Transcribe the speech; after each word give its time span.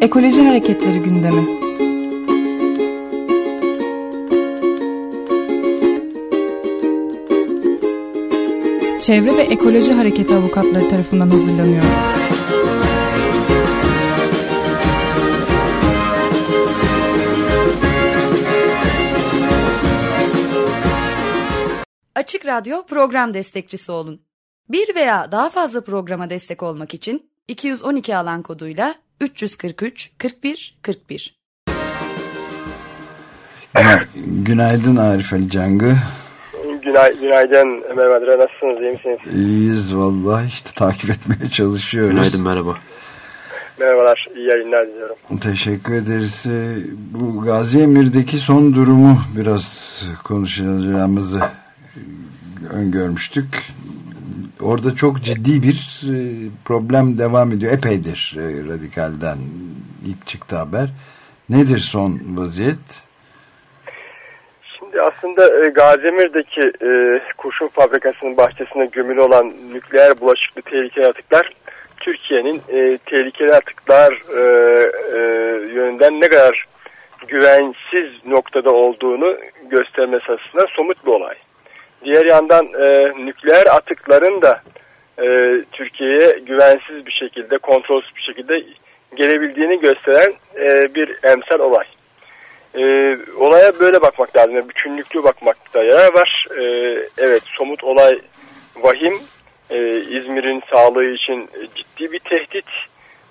Ekoloji 0.00 0.42
Hareketleri 0.42 0.98
gündemi. 0.98 1.66
Çevre 9.00 9.36
ve 9.36 9.42
Ekoloji 9.42 9.92
Hareketi 9.92 10.34
avukatları 10.34 10.88
tarafından 10.88 11.30
hazırlanıyor. 11.30 11.82
Açık 22.14 22.46
Radyo 22.46 22.86
program 22.86 23.34
destekçisi 23.34 23.92
olun. 23.92 24.25
Bir 24.68 24.94
veya 24.94 25.32
daha 25.32 25.50
fazla 25.50 25.80
programa 25.80 26.30
destek 26.30 26.62
olmak 26.62 26.94
için 26.94 27.26
212 27.48 28.16
alan 28.16 28.42
koduyla 28.42 28.94
343 29.20 30.10
41 30.18 30.78
41. 30.82 31.36
Günaydın 34.16 34.96
Arif 34.96 35.32
Ali 35.32 35.50
Cangı. 35.50 35.92
Günay, 36.82 37.20
günaydın 37.20 37.82
Ömer 37.88 38.08
Madra. 38.08 38.38
Nasılsınız? 38.38 38.80
İyi 38.82 38.92
misiniz? 38.92 39.18
İyiyiz 39.34 39.96
vallahi 39.96 40.48
işte 40.48 40.70
takip 40.74 41.10
etmeye 41.10 41.50
çalışıyoruz. 41.50 42.10
Günaydın 42.10 42.42
merhaba. 42.42 42.76
Merhabalar. 43.80 44.26
iyi 44.36 44.46
yayınlar 44.46 44.88
diliyorum. 44.88 45.16
Teşekkür 45.40 45.94
ederiz. 45.94 46.46
Ee, 46.46 46.76
bu 47.14 47.42
Gazi 47.42 47.78
Emir'deki 47.78 48.36
son 48.36 48.74
durumu 48.74 49.18
biraz 49.36 50.04
konuşacağımızı 50.24 51.40
öngörmüştük. 52.72 53.72
Orada 54.62 54.94
çok 54.96 55.22
ciddi 55.22 55.62
bir 55.62 56.02
e, 56.04 56.16
problem 56.64 57.18
devam 57.18 57.52
ediyor. 57.52 57.72
Epeydir 57.72 58.36
e, 58.38 58.68
Radikal'den 58.68 59.38
ilk 60.06 60.26
çıktı 60.26 60.56
haber. 60.56 60.88
Nedir 61.48 61.78
son 61.78 62.20
vaziyet? 62.36 63.04
Şimdi 64.78 65.00
aslında 65.00 65.66
e, 65.66 65.68
Gazemir'deki 65.68 66.72
kurşun 67.36 67.68
fabrikasının 67.68 68.36
bahçesinde 68.36 68.86
gömülü 68.86 69.20
olan 69.20 69.52
nükleer 69.72 70.20
bulaşıklı 70.20 70.62
tehlikeli 70.62 71.06
atıklar 71.06 71.52
Türkiye'nin 72.00 72.62
tehlikeli 73.06 73.52
atıklar 73.52 74.22
yönünden 75.74 76.20
ne 76.20 76.28
kadar 76.28 76.66
güvensiz 77.28 78.26
noktada 78.26 78.70
olduğunu 78.70 79.36
göstermesi 79.70 80.32
açısından 80.32 80.66
somut 80.76 81.06
bir 81.06 81.10
olay. 81.10 81.36
Diğer 82.04 82.26
yandan 82.26 82.66
e, 82.82 83.12
nükleer 83.26 83.66
atıkların 83.66 84.42
da 84.42 84.62
e, 85.18 85.26
Türkiye'ye 85.72 86.38
güvensiz 86.46 87.06
bir 87.06 87.12
şekilde, 87.12 87.58
kontrolsüz 87.58 88.16
bir 88.16 88.22
şekilde 88.22 88.64
gelebildiğini 89.16 89.80
gösteren 89.80 90.34
e, 90.60 90.94
bir 90.94 91.18
emsal 91.24 91.60
olay. 91.60 91.84
E, 92.74 92.82
olaya 93.38 93.78
böyle 93.78 94.02
bakmak 94.02 94.36
lazım. 94.36 94.68
Bütünlüklü 94.68 95.24
bakmakta 95.24 95.82
yarar 95.82 96.14
var. 96.14 96.46
E, 96.58 96.62
evet 97.18 97.42
somut 97.46 97.84
olay 97.84 98.18
vahim. 98.76 99.18
E, 99.70 100.00
İzmir'in 100.00 100.62
sağlığı 100.72 101.04
için 101.04 101.48
ciddi 101.74 102.12
bir 102.12 102.18
tehdit. 102.18 102.66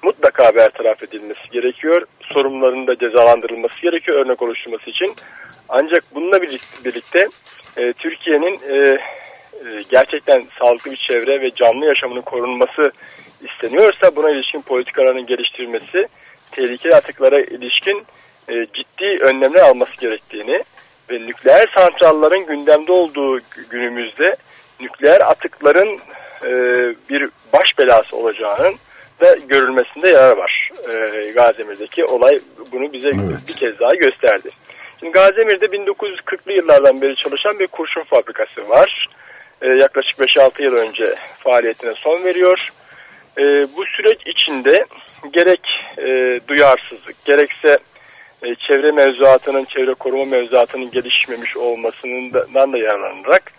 Mutlaka 0.03 0.55
bertaraf 0.55 1.03
edilmesi 1.03 1.49
gerekiyor. 1.51 2.05
Sorumluların 2.21 2.87
da 2.87 2.95
cezalandırılması 2.97 3.81
gerekiyor 3.81 4.25
örnek 4.25 4.41
oluşturması 4.41 4.89
için. 4.89 5.15
Ancak 5.69 6.03
bununla 6.15 6.41
birlikte 6.83 7.27
e, 7.77 7.93
Türkiye'nin 7.93 8.59
e, 8.69 8.77
e, 8.77 8.99
gerçekten 9.89 10.43
sağlıklı 10.59 10.91
bir 10.91 10.97
çevre 10.97 11.41
ve 11.41 11.51
canlı 11.51 11.85
yaşamının 11.85 12.21
korunması 12.21 12.91
isteniyorsa 13.41 14.15
buna 14.15 14.29
ilişkin 14.29 14.61
politikaların 14.61 15.25
geliştirilmesi, 15.25 16.07
tehlikeli 16.51 16.95
atıklara 16.95 17.39
ilişkin 17.39 18.05
e, 18.49 18.67
ciddi 18.73 19.23
önlemler 19.23 19.61
alması 19.61 19.97
gerektiğini 20.01 20.63
ve 21.11 21.21
nükleer 21.21 21.67
santralların 21.73 22.45
gündemde 22.45 22.91
olduğu 22.91 23.39
günümüzde 23.69 24.35
nükleer 24.79 25.21
atıkların 25.21 25.99
e, 26.43 26.51
bir 27.09 27.29
baş 27.53 27.77
belası 27.77 28.15
olacağının 28.15 28.75
da 29.21 29.35
görülmesinde 29.35 30.09
yarar 30.09 30.37
var. 30.37 30.69
E, 30.89 31.31
Gazemir'deki 31.31 32.05
olay 32.05 32.39
bunu 32.71 32.93
bize 32.93 33.07
evet. 33.09 33.47
bir 33.47 33.53
kez 33.53 33.79
daha 33.79 33.95
gösterdi. 33.95 34.49
Şimdi 34.99 35.11
Gazemir'de 35.11 35.65
1940'lı 35.65 36.53
yıllardan 36.53 37.01
beri 37.01 37.15
çalışan 37.15 37.59
bir 37.59 37.67
kurşun 37.67 38.03
fabrikası 38.03 38.69
var. 38.69 39.09
E, 39.61 39.67
yaklaşık 39.67 40.19
5-6 40.19 40.63
yıl 40.63 40.75
önce 40.75 41.15
faaliyetine 41.39 41.93
son 41.95 42.23
veriyor. 42.23 42.69
E, 43.37 43.43
bu 43.77 43.85
süreç 43.85 44.19
içinde 44.25 44.85
gerek 45.33 45.61
e, 45.97 46.39
duyarsızlık 46.47 47.25
gerekse 47.25 47.77
e, 48.43 48.55
çevre 48.55 48.91
mevzuatının, 48.91 49.65
çevre 49.65 49.93
koruma 49.93 50.25
mevzuatının 50.25 50.91
gelişmemiş 50.91 51.57
olmasından 51.57 52.73
da 52.73 52.77
yararlanarak 52.77 53.51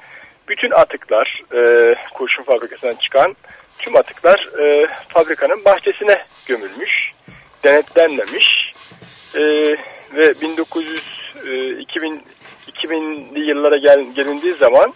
bütün 0.49 0.71
atıklar 0.71 1.43
e, 1.55 1.95
kurşun 2.15 2.43
fabrikasından 2.43 2.95
çıkan 2.95 3.37
tüm 3.79 3.97
atıklar 3.97 4.49
e, 4.61 4.87
fabrikanın 5.09 5.65
bahçesine 5.65 6.25
gömülmüş, 6.47 7.13
denetlenmemiş 7.65 8.73
e, 9.35 9.41
ve 10.17 10.41
1900 10.41 11.26
2000 11.81 12.23
2000'li 12.73 13.41
yıllara 13.49 13.77
gel, 13.77 14.07
gelindiği 14.15 14.55
zaman 14.55 14.93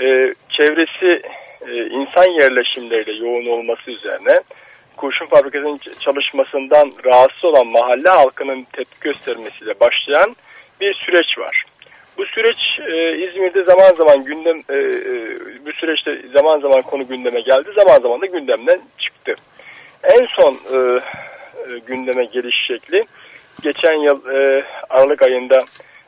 e, 0.00 0.34
çevresi 0.50 1.22
e, 1.68 1.72
insan 1.86 2.40
yerleşimleriyle 2.40 3.26
yoğun 3.26 3.46
olması 3.46 3.90
üzerine 3.90 4.40
kurşun 4.96 5.26
fabrikasının 5.26 5.80
çalışmasından 6.00 6.92
rahatsız 7.04 7.44
olan 7.44 7.66
mahalle 7.66 8.08
halkının 8.08 8.66
tepki 8.72 9.00
göstermesiyle 9.00 9.80
başlayan 9.80 10.36
bir 10.80 10.94
süreç 10.94 11.38
var. 11.38 11.64
Bu 12.18 12.26
süreç 12.26 12.80
e, 12.80 13.18
İzmir'de 13.28 13.62
zaman 13.62 13.94
zaman 13.94 14.24
gündem 14.24 14.56
e, 14.68 14.74
e, 14.74 15.66
bu 15.66 15.72
süreçte 15.72 16.22
zaman 16.34 16.60
zaman 16.60 16.82
konu 16.82 17.08
gündeme 17.08 17.40
geldi, 17.40 17.70
zaman 17.76 18.00
zaman 18.00 18.20
da 18.20 18.26
gündemden 18.26 18.80
çıktı. 18.98 19.34
En 20.02 20.26
son 20.26 20.54
e, 20.54 20.76
e, 20.76 21.78
gündeme 21.86 22.24
geliş 22.24 22.56
şekli 22.68 23.04
geçen 23.62 23.94
yıl 23.94 24.26
e, 24.26 24.64
Aralık 24.90 25.22
ayında 25.22 25.58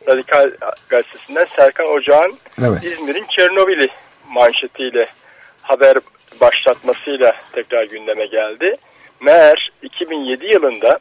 Radikal 0.08 0.50
Gazetesi'nden 0.88 1.46
Serkan 1.56 1.86
Ocağ'ın 1.86 2.38
evet. 2.58 2.84
İzmir'in 2.84 3.26
Çernobil'i 3.26 3.88
manşetiyle 4.28 5.06
haber 5.62 5.98
başlatmasıyla 6.40 7.36
tekrar 7.52 7.84
gündeme 7.84 8.26
geldi. 8.26 8.76
Meğer 9.20 9.70
2007 9.82 10.46
yılında 10.46 10.98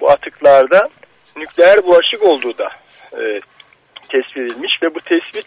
bu 0.00 0.10
atıklarda 0.10 0.88
nükleer 1.36 1.86
bulaşık 1.86 2.22
olduğu 2.22 2.58
da 2.58 2.70
e, 3.12 3.40
tespit 4.08 4.36
edilmiş 4.36 4.82
ve 4.82 4.94
bu 4.94 5.00
tespit 5.00 5.46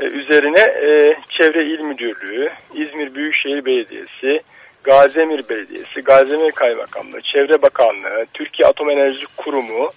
e, 0.00 0.04
üzerine 0.04 0.60
e, 0.60 1.16
Çevre 1.38 1.64
İl 1.64 1.80
Müdürlüğü, 1.80 2.50
İzmir 2.74 3.14
Büyükşehir 3.14 3.64
Belediyesi, 3.64 4.42
Gazemir 4.84 5.48
Belediyesi, 5.48 6.00
Gazemir 6.00 6.52
Kaymakamlığı, 6.52 7.20
Çevre 7.20 7.62
Bakanlığı, 7.62 8.26
Türkiye 8.34 8.68
Atom 8.68 8.90
Enerji 8.90 9.26
Kurumu, 9.36 9.92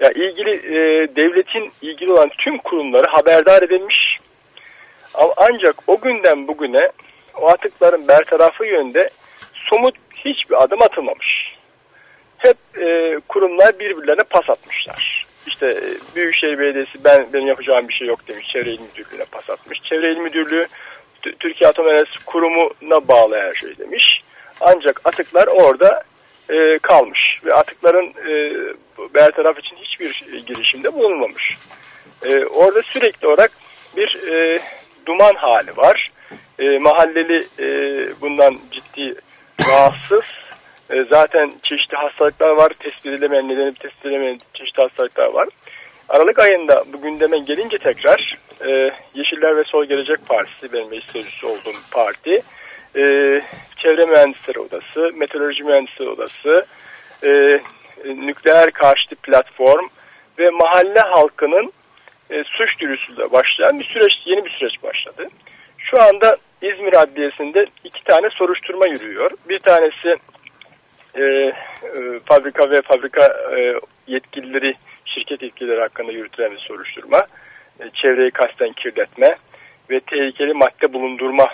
ya 0.00 0.10
ilgili 0.10 0.50
e, 0.50 1.08
devletin 1.16 1.72
ilgili 1.82 2.12
olan 2.12 2.30
tüm 2.38 2.58
kurumları 2.58 3.06
haberdar 3.10 3.62
edilmiş. 3.62 4.18
Ancak 5.36 5.76
o 5.86 6.00
günden 6.00 6.48
bugüne 6.48 6.90
o 7.40 7.48
atıkların 7.48 8.08
bertarafı 8.08 8.66
yönde 8.66 9.10
somut 9.52 9.94
hiçbir 10.16 10.62
adım 10.62 10.82
atılmamış. 10.82 11.56
Hep 12.38 12.56
e, 12.82 13.18
kurumlar 13.28 13.78
birbirlerine 13.78 14.22
pas 14.22 14.50
atmışlar. 14.50 15.26
İşte 15.46 15.66
e, 15.66 16.16
Büyükşehir 16.16 16.58
Belediyesi 16.58 17.04
ben 17.04 17.26
benim 17.32 17.48
yapacağım 17.48 17.88
bir 17.88 17.94
şey 17.94 18.06
yok 18.06 18.28
demiş. 18.28 18.46
Çevre 18.52 18.70
İl 18.70 18.80
Müdürlüğü'ne 18.80 19.24
pas 19.24 19.50
atmış. 19.50 19.80
Çevre 19.82 20.12
İl 20.12 20.16
Müdürlüğü 20.16 20.66
Türkiye 21.40 21.70
Atom 21.70 21.88
Enerjisi 21.88 22.24
Kurumu'na 22.24 23.08
bağlı 23.08 23.36
her 23.36 23.54
şey 23.54 23.78
demiş. 23.78 24.22
Ancak 24.60 25.00
atıklar 25.04 25.46
orada 25.46 26.02
e, 26.50 26.78
kalmış 26.78 27.38
ve 27.44 27.54
atıkların 27.54 28.06
e, 28.06 28.54
bertaraf 29.14 29.58
için 29.58 29.76
hiçbir 29.76 30.42
girişimde 30.46 30.92
bulunmamış. 30.92 31.56
E, 32.24 32.44
orada 32.44 32.82
sürekli 32.82 33.26
olarak 33.26 33.50
bir 33.96 34.28
e, 34.28 34.60
duman 35.06 35.34
hali 35.34 35.76
var. 35.76 36.10
E, 36.58 36.78
mahalleli 36.78 37.46
e, 37.58 37.66
bundan 38.20 38.58
ciddi 38.70 39.14
rahatsız. 39.68 40.24
E, 40.90 41.04
zaten 41.10 41.52
çeşitli 41.62 41.96
hastalıklar 41.96 42.50
var. 42.50 42.72
Tespit 42.78 43.06
edilemeyen, 43.06 43.48
nedeni 43.48 43.74
tespit 43.74 44.06
edilemeyen 44.06 44.38
çeşitli 44.54 44.82
hastalıklar 44.82 45.26
var. 45.26 45.48
Aralık 46.08 46.38
ayında 46.38 46.84
bu 46.92 47.02
gündeme 47.02 47.38
gelince 47.38 47.78
tekrar 47.78 48.38
e, 48.66 48.90
Yeşiller 49.14 49.56
ve 49.56 49.64
Sol 49.64 49.84
Gelecek 49.84 50.26
Partisi, 50.26 50.72
benim 50.72 50.90
meclis 50.90 51.12
sözcüsü 51.12 51.46
olduğum 51.46 51.76
parti, 51.90 52.42
e, 52.96 53.02
Çevre 53.76 54.04
Mühendisleri 54.04 54.58
Odası, 54.58 55.10
Meteoroloji 55.14 55.64
Mühendisleri 55.64 56.08
Odası, 56.08 56.66
e, 57.24 57.60
nükleer 58.04 58.70
karşıtı 58.70 59.16
platform 59.16 59.88
ve 60.38 60.50
mahalle 60.50 61.00
halkının 61.00 61.72
e, 62.30 62.44
suç 62.44 62.80
duyurusuyla 62.80 63.32
başlayan 63.32 63.80
bir 63.80 63.84
süreç, 63.84 64.12
yeni 64.24 64.44
bir 64.44 64.50
süreç 64.50 64.82
başladı. 64.82 65.28
Şu 65.78 66.02
anda 66.02 66.36
İzmir 66.62 67.00
Adliyesi'nde 67.02 67.66
iki 67.84 68.04
tane 68.04 68.30
soruşturma 68.30 68.86
yürüyor. 68.86 69.30
Bir 69.48 69.58
tanesi 69.58 70.16
e, 71.14 71.22
e, 71.22 71.52
fabrika 72.24 72.70
ve 72.70 72.82
fabrika 72.82 73.26
e, 73.56 73.74
yetkilileri, 74.06 74.74
şirket 75.04 75.42
yetkilileri 75.42 75.80
hakkında 75.80 76.12
yürütülen 76.12 76.52
bir 76.52 76.58
soruşturma. 76.58 77.26
E, 77.80 77.90
çevreyi 77.94 78.30
kasten 78.30 78.72
kirletme 78.72 79.36
ve 79.90 80.00
tehlikeli 80.00 80.54
madde 80.54 80.92
bulundurma, 80.92 81.46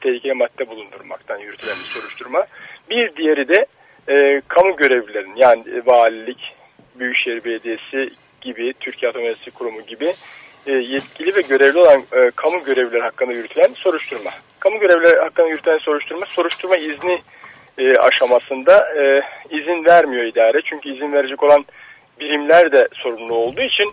tehlikeli 0.00 0.34
madde 0.34 0.68
bulundurmaktan 0.68 1.38
yürütülen 1.38 1.76
bir 1.76 2.00
soruşturma. 2.00 2.46
Bir 2.90 3.16
diğeri 3.16 3.48
de 3.48 3.66
e, 4.08 4.42
kamu 4.48 4.76
görevlilerin 4.76 5.36
yani 5.36 5.64
e, 5.70 5.86
valilik, 5.86 6.54
Büyükşehir 6.94 7.44
Belediyesi 7.44 8.10
gibi, 8.40 8.74
Türkiye 8.80 9.10
Atom 9.10 9.22
Enerjisi 9.22 9.50
Kurumu 9.50 9.80
gibi 9.86 10.12
e, 10.66 10.72
yetkili 10.72 11.36
ve 11.36 11.40
görevli 11.40 11.78
olan 11.78 12.02
e, 12.12 12.30
kamu 12.36 12.64
görevlileri 12.64 13.02
hakkında 13.02 13.32
yürütülen 13.32 13.72
soruşturma. 13.72 14.30
Kamu 14.58 14.78
görevlileri 14.80 15.18
hakkında 15.20 15.48
yürütülen 15.48 15.78
soruşturma, 15.78 16.26
soruşturma 16.26 16.76
izni 16.76 17.22
e, 17.78 17.96
aşamasında 17.96 18.94
e, 19.02 19.22
izin 19.50 19.84
vermiyor 19.84 20.24
idare. 20.24 20.60
Çünkü 20.64 20.94
izin 20.94 21.12
verecek 21.12 21.42
olan 21.42 21.64
birimler 22.20 22.72
de 22.72 22.88
sorumlu 22.94 23.34
olduğu 23.34 23.62
için 23.62 23.92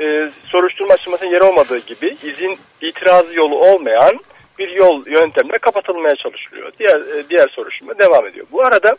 e, 0.00 0.30
soruşturma 0.46 0.94
aşamasının 0.94 1.30
yer 1.30 1.40
olmadığı 1.40 1.78
gibi 1.78 2.06
izin 2.06 2.58
itirazı 2.82 3.36
yolu 3.36 3.58
olmayan 3.58 4.20
bir 4.58 4.70
yol 4.70 5.06
yöntemle 5.06 5.58
kapatılmaya 5.58 6.16
çalışılıyor. 6.16 6.72
Diğer 6.78 7.00
e, 7.00 7.28
diğer 7.30 7.48
soruşturma 7.48 7.98
devam 7.98 8.26
ediyor. 8.26 8.46
Bu 8.52 8.62
arada 8.62 8.96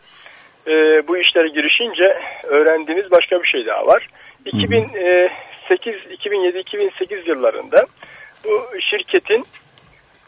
e, 0.66 0.72
bu 1.08 1.18
işlere 1.18 1.48
girişince 1.48 2.18
öğrendiğimiz 2.44 3.10
başka 3.10 3.42
bir 3.42 3.48
şey 3.48 3.66
daha 3.66 3.86
var. 3.86 4.08
2008, 4.46 5.94
2007, 6.10 6.58
2008 6.58 7.26
yıllarında 7.26 7.86
bu 8.44 8.66
şirketin 8.90 9.44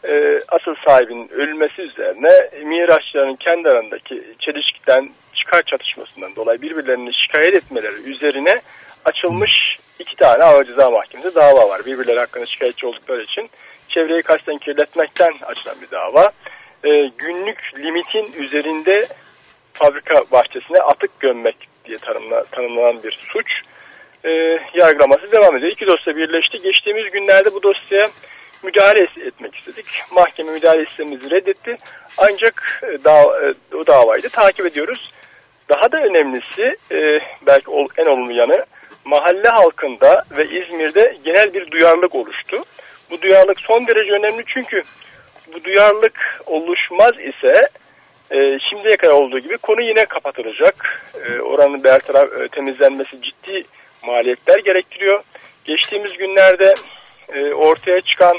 e, 0.09 0.39
asıl 0.47 0.75
sahibinin 0.87 1.29
ölmesi 1.29 1.81
üzerine 1.81 2.49
mirasçıların 2.63 3.35
kendi 3.35 3.69
arasındaki 3.69 4.23
çelişkiden, 4.39 5.09
çıkar 5.33 5.63
çatışmasından 5.63 6.35
dolayı 6.35 6.61
birbirlerini 6.61 7.13
şikayet 7.13 7.53
etmeleri 7.55 7.95
üzerine 8.05 8.61
açılmış 9.05 9.72
iki 9.99 10.15
tane 10.15 10.43
ağır 10.43 10.65
ceza 10.65 10.89
mahkemesi 10.89 11.35
dava 11.35 11.69
var. 11.69 11.85
Birbirleri 11.85 12.19
hakkında 12.19 12.45
şikayetçi 12.45 12.87
oldukları 12.87 13.21
için 13.21 13.49
çevreyi 13.87 14.21
kasten 14.21 14.57
kirletmekten 14.57 15.33
açılan 15.45 15.75
bir 15.81 15.91
dava. 15.91 16.31
E, 16.83 17.11
günlük 17.17 17.71
limitin 17.77 18.33
üzerinde 18.33 19.07
fabrika 19.73 20.23
bahçesine 20.31 20.77
atık 20.77 21.19
gömmek 21.19 21.55
diye 21.85 21.97
tanımla, 21.97 22.43
tanımlanan 22.43 23.03
bir 23.03 23.11
suç 23.11 23.47
e, 24.23 24.59
yargılaması 24.73 25.31
devam 25.31 25.57
ediyor. 25.57 25.71
İki 25.71 25.87
dosya 25.87 26.15
birleşti. 26.15 26.61
Geçtiğimiz 26.61 27.11
günlerde 27.11 27.53
bu 27.53 27.63
dosyaya 27.63 28.09
müdahale 28.63 28.99
etmek 28.99 29.55
istedik. 29.55 29.85
Mahkeme 30.11 30.51
müdahale 30.51 30.83
istemimizi 30.83 31.31
reddetti. 31.31 31.77
Ancak 32.17 32.81
e, 32.83 33.03
da, 33.03 33.21
e, 33.21 33.75
o 33.75 33.87
davayı 33.87 34.23
da 34.23 34.29
takip 34.29 34.65
ediyoruz. 34.65 35.13
Daha 35.69 35.91
da 35.91 36.03
önemlisi 36.03 36.77
e, 36.91 37.19
belki 37.47 37.69
ol, 37.69 37.87
en 37.97 38.05
olumlu 38.05 38.33
yanı 38.33 38.65
mahalle 39.05 39.49
halkında 39.49 40.23
ve 40.37 40.45
İzmir'de 40.45 41.17
genel 41.23 41.53
bir 41.53 41.71
duyarlılık 41.71 42.15
oluştu. 42.15 42.63
Bu 43.11 43.21
duyarlılık 43.21 43.59
son 43.59 43.87
derece 43.87 44.11
önemli 44.11 44.43
çünkü 44.47 44.83
bu 45.53 45.63
duyarlılık 45.63 46.41
oluşmaz 46.45 47.13
ise 47.19 47.69
e, 48.31 48.59
şimdiye 48.69 48.97
kadar 48.97 49.13
olduğu 49.13 49.39
gibi 49.39 49.57
konu 49.57 49.81
yine 49.81 50.05
kapatılacak. 50.05 51.05
E, 51.25 51.39
oranın 51.39 51.83
bertaraf 51.83 52.41
e, 52.41 52.47
temizlenmesi 52.47 53.21
ciddi 53.21 53.63
maliyetler 54.05 54.57
gerektiriyor. 54.57 55.23
Geçtiğimiz 55.65 56.13
günlerde 56.13 56.73
e, 57.33 57.53
ortaya 57.53 58.01
çıkan 58.01 58.37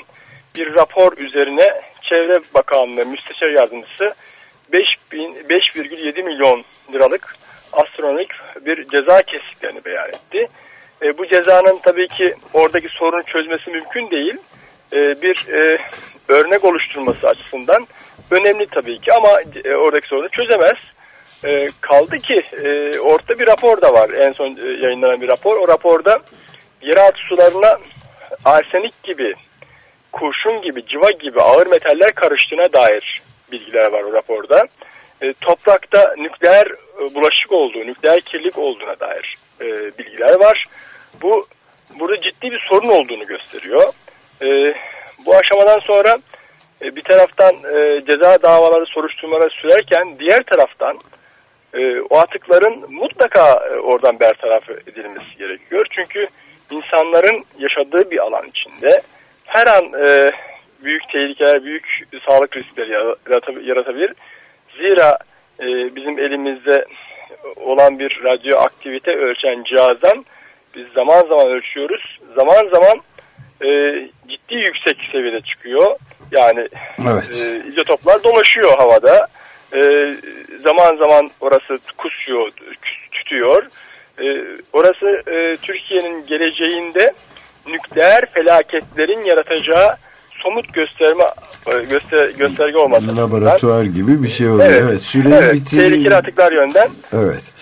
bir 0.56 0.74
rapor 0.74 1.16
üzerine 1.16 1.80
Çevre 2.02 2.40
Bakanlığı 2.54 3.06
Müsteşar 3.06 3.50
Yardımcısı 3.50 4.14
5,7 4.72 6.22
milyon 6.22 6.64
liralık 6.92 7.36
astronomik 7.72 8.28
bir 8.66 8.88
ceza 8.88 9.22
kestiklerini 9.22 9.84
beyan 9.84 10.08
etti. 10.08 10.48
E, 11.02 11.18
bu 11.18 11.23
cezanın 11.34 11.78
tabii 11.82 12.08
ki 12.08 12.34
oradaki 12.52 12.88
sorunu 12.88 13.22
çözmesi 13.22 13.70
mümkün 13.70 14.10
değil. 14.10 14.34
E, 14.92 15.22
bir 15.22 15.46
e, 15.52 15.78
örnek 16.28 16.64
oluşturması 16.64 17.28
açısından 17.28 17.86
önemli 18.30 18.66
tabii 18.66 18.98
ki 18.98 19.12
ama 19.12 19.28
e, 19.64 19.74
oradaki 19.74 20.08
sorunu 20.08 20.28
çözemez. 20.28 20.76
E, 21.44 21.70
kaldı 21.80 22.18
ki 22.18 22.42
e, 22.64 22.98
ortada 22.98 23.38
bir 23.38 23.46
rapor 23.46 23.80
da 23.80 23.92
var 23.92 24.10
en 24.10 24.32
son 24.32 24.56
e, 24.56 24.86
yayınlanan 24.86 25.20
bir 25.20 25.28
rapor. 25.28 25.56
O 25.56 25.68
raporda 25.68 26.18
yeraltı 26.82 27.18
sularına 27.28 27.78
arsenik 28.44 29.02
gibi, 29.02 29.34
kurşun 30.12 30.62
gibi, 30.62 30.86
civa 30.86 31.10
gibi 31.10 31.40
ağır 31.40 31.66
metaller 31.66 32.12
karıştığına 32.12 32.72
dair 32.72 33.22
bilgiler 33.52 33.92
var 33.92 34.02
o 34.02 34.12
raporda. 34.12 34.66
E, 35.22 35.32
toprakta 35.40 36.14
nükleer 36.18 36.68
bulaşık 37.14 37.52
olduğu, 37.52 37.78
nükleer 37.78 38.20
kirlilik 38.20 38.58
olduğuna 38.58 39.00
dair 39.00 39.38
bilgiler 39.98 40.40
var. 40.40 40.64
Bu 41.22 41.46
burada 42.00 42.20
ciddi 42.20 42.50
bir 42.50 42.66
sorun 42.68 42.88
olduğunu 42.88 43.26
gösteriyor. 43.26 43.92
E, 44.42 44.74
bu 45.26 45.36
aşamadan 45.36 45.78
sonra 45.78 46.18
e, 46.82 46.96
bir 46.96 47.02
taraftan 47.02 47.54
e, 47.54 48.02
ceza 48.06 48.42
davaları 48.42 48.86
soruşturmaları 48.86 49.50
sürerken 49.50 50.18
diğer 50.18 50.42
taraftan 50.42 50.98
e, 51.74 52.00
o 52.00 52.18
atıkların 52.18 52.92
mutlaka 52.92 53.52
e, 53.52 53.78
oradan 53.78 54.20
bertaraf 54.20 54.70
edilmesi 54.70 55.38
gerekiyor. 55.38 55.86
Çünkü 55.90 56.26
insanların 56.70 57.44
yaşadığı 57.58 58.10
bir 58.10 58.18
alan 58.18 58.46
içinde 58.46 59.02
her 59.44 59.66
an 59.66 59.92
e, 60.04 60.32
büyük 60.84 61.08
tehlikeler, 61.12 61.64
büyük 61.64 62.08
sağlık 62.26 62.56
riskleri 62.56 62.90
yaratabilir. 63.68 64.12
Zira 64.76 65.18
e, 65.60 65.66
bizim 65.96 66.18
elimizde 66.18 66.84
olan 67.56 67.98
bir 67.98 68.20
radyoaktivite 68.24 69.16
ölçen 69.16 69.64
cihazdan 69.64 70.24
biz 70.76 70.86
zaman 70.94 71.20
zaman 71.20 71.46
ölçüyoruz. 71.46 72.20
Zaman 72.36 72.68
zaman 72.72 73.00
e, 73.62 73.68
ciddi 74.28 74.54
yüksek 74.54 74.96
seviyede 75.12 75.40
çıkıyor. 75.40 75.96
Yani 76.32 76.68
evet. 77.12 77.40
e, 77.40 77.68
izotoplar 77.68 78.24
dolaşıyor 78.24 78.78
havada. 78.78 79.26
E, 79.74 80.14
zaman 80.62 80.96
zaman 80.96 81.30
orası 81.40 81.78
kusuyor, 81.96 82.50
tütüyor. 83.12 83.62
E, 84.22 84.24
orası 84.72 85.22
e, 85.26 85.56
Türkiye'nin 85.56 86.26
geleceğinde 86.26 87.12
nükleer 87.66 88.26
felaketlerin 88.32 89.24
yaratacağı 89.24 89.96
somut 90.42 90.74
gösterme 90.74 91.24
e, 91.66 91.84
göster, 91.90 92.28
gösterge 92.28 92.78
olması. 92.78 93.16
Laboratuvar 93.16 93.84
gibi 93.84 94.22
bir 94.22 94.28
şey 94.28 94.48
oluyor. 94.48 94.68
Evet, 94.68 94.82
evet 94.88 95.00
süreyi 95.00 95.34
evet, 95.34 95.54
bitir... 95.54 95.78
Tehlikeli 95.78 96.16
atıklar 96.16 96.52
yönden. 96.52 96.88
Evet. 97.12 97.53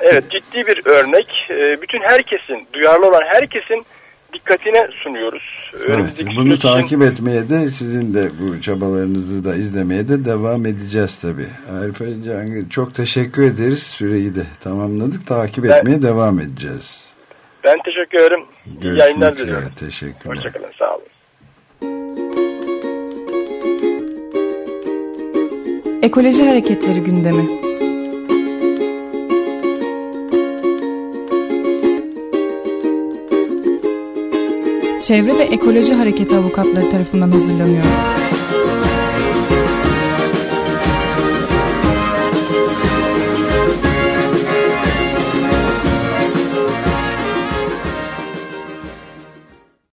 Evet 0.00 0.24
ciddi 0.30 0.66
bir 0.66 0.86
örnek. 0.86 1.46
E, 1.50 1.82
bütün 1.82 2.00
herkesin, 2.00 2.66
duyarlı 2.72 3.08
olan 3.08 3.22
herkesin 3.24 3.86
dikkatine 4.32 4.88
sunuyoruz. 5.02 5.72
Evet, 5.88 6.24
bunu 6.36 6.58
takip 6.58 6.86
için... 6.86 7.00
etmeye 7.00 7.48
de 7.48 7.66
sizin 7.66 8.14
de 8.14 8.30
bu 8.40 8.60
çabalarınızı 8.60 9.44
da 9.44 9.54
izlemeye 9.54 10.08
de 10.08 10.24
devam 10.24 10.66
edeceğiz 10.66 11.18
tabii. 11.18 11.48
Arif 11.80 11.98
Can 11.98 12.68
çok 12.68 12.94
teşekkür 12.94 13.42
ederiz. 13.42 13.82
Süreyi 13.82 14.34
de 14.34 14.42
tamamladık. 14.60 15.26
Takip 15.26 15.64
ben, 15.64 15.70
etmeye 15.70 16.02
devam 16.02 16.40
edeceğiz. 16.40 17.06
Ben 17.64 17.76
teşekkür 17.84 18.18
ederim. 18.18 18.44
Görüşmek 18.66 19.00
yayınlar 19.00 19.38
diliyorum. 19.38 19.72
Teşekkürler. 19.76 20.36
Hoşçakalın. 20.36 20.72
Sağ 20.78 20.94
olun. 20.94 21.06
Ekoloji 26.02 26.48
Hareketleri 26.48 27.00
gündemi. 27.00 27.65
Çevre 35.02 35.38
ve 35.38 35.42
Ekoloji 35.42 35.94
Hareketi 35.94 36.36
avukatları 36.36 36.90
tarafından 36.90 37.30
hazırlanıyor. 37.30 37.84